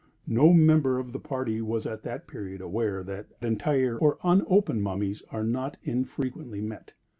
No 0.25 0.51
member 0.51 0.97
of 0.97 1.13
the 1.13 1.19
party 1.19 1.61
was 1.61 1.85
at 1.85 2.01
that 2.01 2.25
period 2.25 2.59
aware 2.59 3.03
that 3.03 3.27
entire 3.39 3.99
or 3.99 4.17
unopened 4.23 4.81
mummies 4.81 5.21
are 5.31 5.43
not 5.43 5.77
infrequently 5.83 6.59
met. 6.59 6.93